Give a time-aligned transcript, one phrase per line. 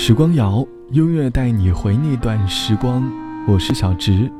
[0.00, 3.02] 时光谣，音乐带你回那段时光。
[3.48, 4.30] 我是小直，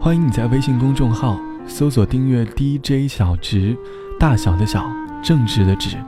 [0.00, 3.76] 欢迎你在微信公众号搜索订阅 DJ 小直，
[4.18, 4.90] 大小的小，
[5.22, 5.98] 正直的直。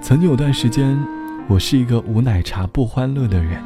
[0.00, 0.96] 曾经有段时间，
[1.48, 3.60] 我是一个无奶茶不欢乐的人。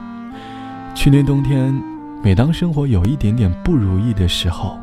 [0.94, 1.78] 去年冬天，
[2.24, 4.78] 每当生活有一点点不如意的时候，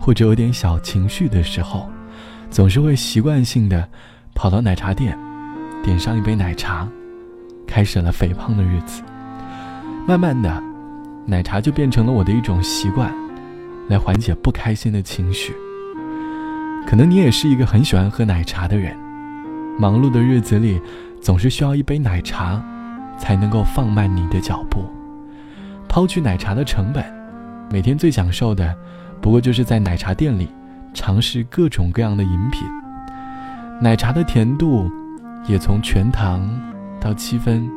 [0.00, 1.86] 或者有点小情绪的时候，
[2.50, 3.86] 总是会习惯性的
[4.34, 5.16] 跑到奶茶店，
[5.84, 6.88] 点上一杯奶茶。
[7.72, 9.00] 开始了肥胖的日子，
[10.06, 10.62] 慢慢的，
[11.24, 13.10] 奶茶就变成了我的一种习惯，
[13.88, 15.54] 来缓解不开心的情绪。
[16.86, 18.94] 可能你也是一个很喜欢喝奶茶的人，
[19.78, 20.78] 忙碌的日子里，
[21.22, 22.62] 总是需要一杯奶茶，
[23.16, 24.84] 才能够放慢你的脚步。
[25.88, 27.02] 抛去奶茶的成本，
[27.70, 28.76] 每天最享受的，
[29.22, 30.46] 不过就是在奶茶店里，
[30.92, 32.68] 尝试各种各样的饮品。
[33.80, 34.90] 奶茶的甜度，
[35.46, 36.46] 也从全糖。
[37.02, 37.68] 到七分，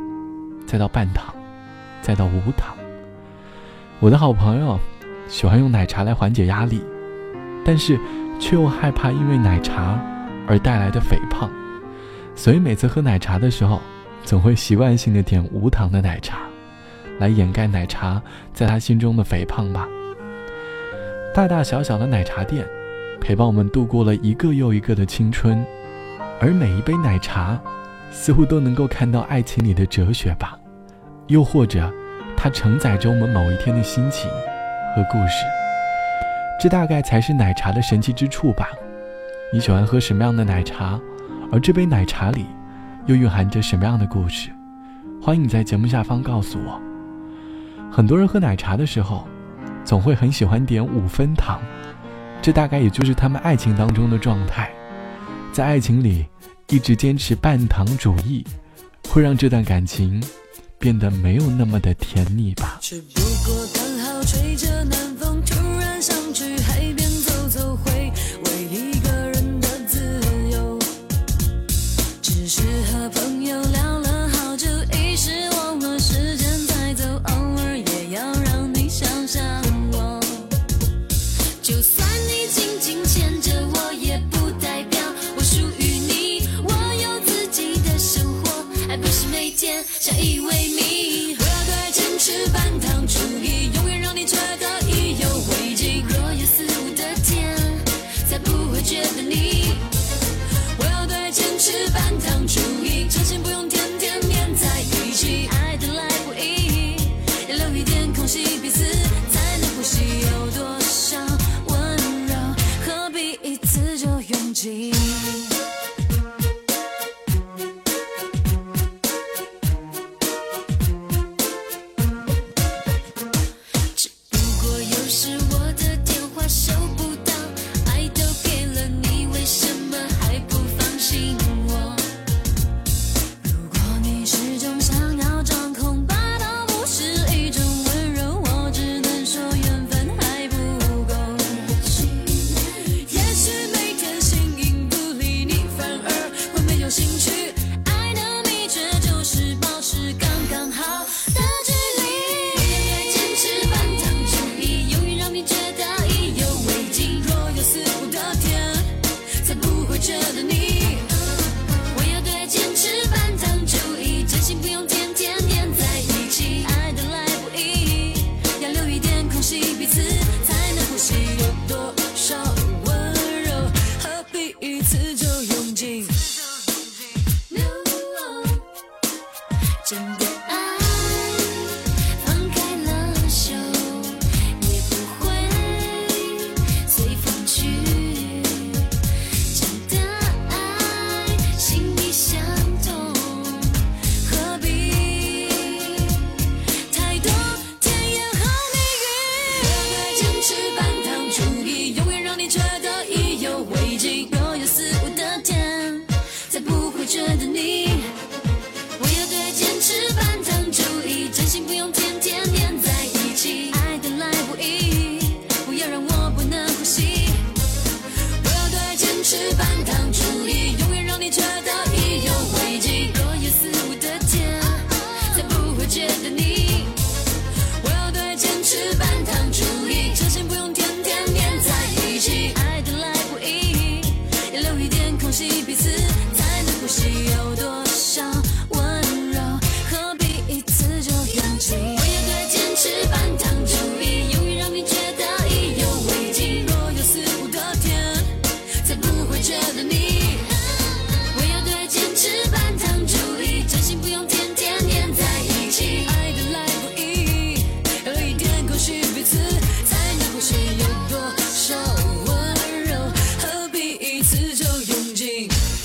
[0.68, 1.34] 再到半糖，
[2.00, 2.76] 再到无糖。
[4.00, 4.80] 我的好朋友
[5.28, 6.84] 喜欢用奶茶来缓解压力，
[7.66, 8.00] 但是
[8.40, 10.00] 却又害怕因为奶茶
[10.48, 11.50] 而带来的肥胖，
[12.36, 13.82] 所以每次喝奶茶的时候，
[14.24, 16.42] 总会习惯性的点无糖的奶茶，
[17.18, 18.22] 来掩盖奶茶
[18.54, 19.88] 在他心中的肥胖吧。
[21.34, 22.64] 大大小小的奶茶店，
[23.20, 25.66] 陪伴我们度过了一个又一个的青春，
[26.40, 27.60] 而每一杯奶茶。
[28.18, 30.58] 似乎都能够看到爱情里的哲学吧，
[31.28, 31.92] 又或者，
[32.36, 34.32] 它承载着我们某一天的心情
[34.96, 35.44] 和故事。
[36.60, 38.70] 这大概才是奶茶的神奇之处吧。
[39.52, 41.00] 你喜欢喝什么样的奶茶？
[41.52, 42.46] 而这杯奶茶里，
[43.06, 44.50] 又蕴含着什么样的故事？
[45.22, 46.82] 欢迎你在节目下方告诉我。
[47.92, 49.28] 很多人喝奶茶的时候，
[49.84, 51.62] 总会很喜欢点五分糖，
[52.42, 54.72] 这大概也就是他们爱情当中的状态，
[55.52, 56.26] 在爱情里。
[56.70, 58.44] 一直坚持半糖主义，
[59.08, 60.22] 会让这段感情
[60.80, 62.80] 变得没有那么的甜蜜吧。
[62.82, 65.15] 只不过刚好吹着南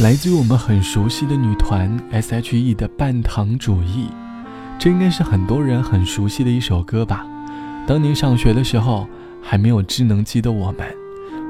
[0.00, 4.06] 来自于我们很熟悉的女团 S.H.E 的《半糖主义》，
[4.78, 7.26] 这应该是很多人很熟悉的一首歌吧。
[7.86, 9.06] 当年上学的时候，
[9.42, 10.86] 还没有智能机的我们，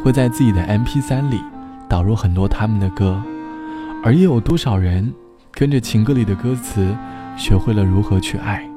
[0.02, 1.40] 会在自己的 MP3 里
[1.88, 3.22] 导入很多他们的歌，
[4.02, 5.14] 而又有多少人
[5.52, 6.92] 跟着情歌里的歌词，
[7.36, 8.68] 学会了如何去爱？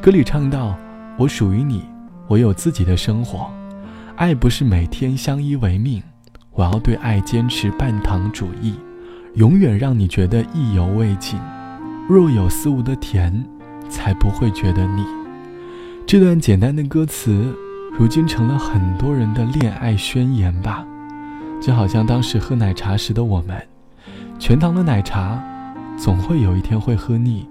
[0.00, 0.76] 歌里唱到
[1.18, 1.82] ：“我属于你，
[2.28, 3.50] 我有自己的生活，
[4.14, 6.00] 爱不是每天相依为命。”
[6.56, 8.74] 我要对爱坚持半糖主义，
[9.34, 11.38] 永远让你觉得意犹未尽。
[12.08, 13.44] 若有似无的甜，
[13.90, 15.04] 才不会觉得腻。
[16.06, 17.54] 这段简单的歌词，
[17.98, 20.82] 如今成了很多人的恋爱宣言吧。
[21.60, 23.60] 就好像当时喝奶茶时的我们，
[24.38, 25.38] 全糖的奶茶
[25.98, 27.46] 总会有一天会喝腻，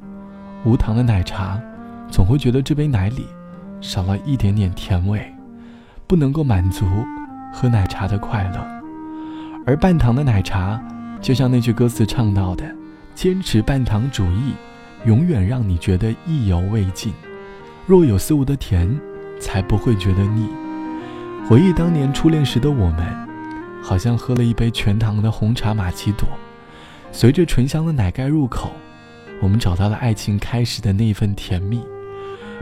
[0.64, 1.60] 无糖的奶茶
[2.10, 3.28] 总会觉得这杯奶里
[3.82, 5.32] 少了一点点甜味，
[6.08, 6.86] 不能够满足
[7.54, 8.75] 喝奶茶的快乐。
[9.66, 10.80] 而半糖的奶茶，
[11.20, 12.64] 就像那句歌词唱到的
[13.16, 14.54] ：“坚持半糖主义，
[15.06, 17.12] 永远让你觉得意犹未尽。
[17.88, 18.88] 若有似无的甜，
[19.40, 20.48] 才不会觉得腻。”
[21.50, 23.06] 回忆当年初恋时的我们，
[23.82, 26.28] 好像喝了一杯全糖的红茶玛奇朵，
[27.12, 28.72] 随着醇香的奶盖入口，
[29.42, 31.82] 我们找到了爱情开始的那一份甜蜜，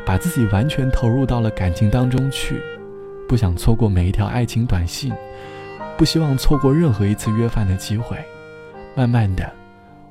[0.06, 2.62] 把自己完全投入到了感情当中去，
[3.28, 5.12] 不想错过每一条爱情短信。
[5.98, 8.18] 不希望错过任何一次约饭的机会。
[8.96, 9.52] 慢慢的，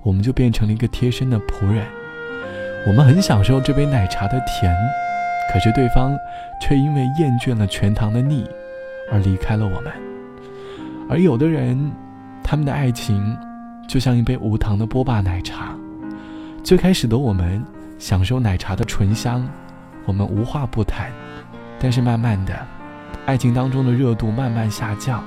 [0.02, 1.86] 我们就变成了一个贴身的仆人。
[2.86, 4.74] 我们很享受这杯奶茶的甜，
[5.52, 6.16] 可是对方
[6.60, 8.44] 却因为厌倦了全糖的腻
[9.10, 9.92] 而离开了我们。
[11.08, 11.92] 而有的人，
[12.42, 13.36] 他们的爱情
[13.86, 15.76] 就像一杯无糖的波霸奶茶。
[16.64, 17.62] 最开始的我们
[17.98, 19.48] 享受奶茶的醇香，
[20.06, 21.10] 我们无话不谈。
[21.78, 22.56] 但是慢慢的，
[23.26, 25.22] 爱情当中的热度慢慢下降。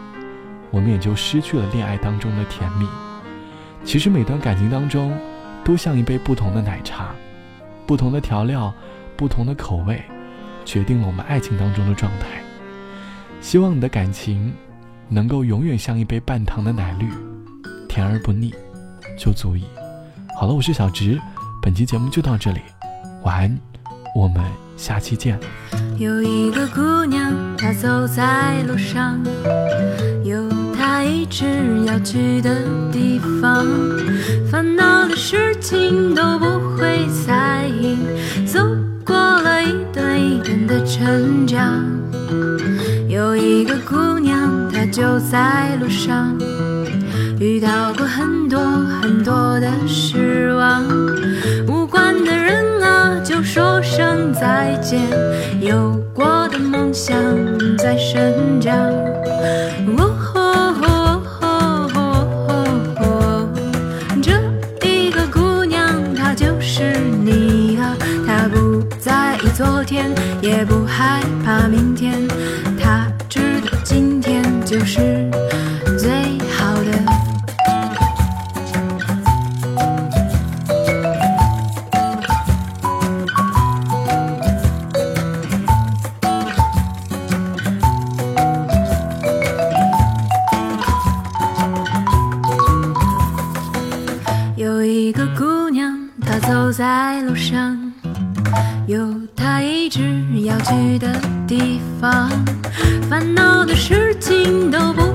[0.72, 2.88] 我们也就失去了恋爱当中的甜蜜。
[3.84, 5.16] 其实每段感情当中，
[5.64, 7.14] 都像一杯不同的奶茶，
[7.86, 8.74] 不同的调料，
[9.16, 10.02] 不同的口味，
[10.66, 12.28] 决定了我们爱情当中的状态。
[13.42, 14.52] 希望你的感情，
[15.08, 17.08] 能够永远像一杯半糖的奶绿，
[17.88, 18.54] 甜而不腻，
[19.18, 19.64] 就足以。
[20.36, 21.20] 好了，我是小直，
[21.62, 22.60] 本期节目就到这里，
[23.24, 23.60] 晚安，
[24.16, 24.44] 我们
[24.78, 25.40] 下期见。
[25.98, 29.20] 有一个姑娘，她走在路上，
[30.24, 30.44] 有。
[30.78, 31.46] 她一直
[31.88, 32.54] 要去的
[32.92, 33.66] 地方，
[34.52, 36.46] 烦恼的事情都不
[36.78, 37.98] 会在意，
[38.46, 38.60] 走
[39.04, 41.84] 过了一段一段的成长。
[43.10, 46.38] 有一个姑娘，她就在路上，
[47.40, 48.60] 遇到过很多
[49.02, 50.84] 很多的失望，
[70.98, 72.25] 害怕明天，
[72.82, 75.30] 他知道今天就是
[76.00, 76.86] 最好的。
[94.56, 97.75] 有一个姑娘，她走在路上。
[100.65, 101.07] 去的
[101.48, 102.27] 地方，
[103.07, 105.14] 烦恼的事情都不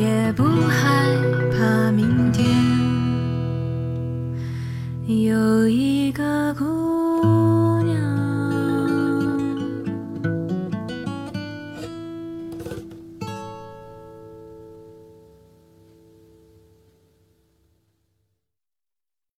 [0.00, 0.49] 也不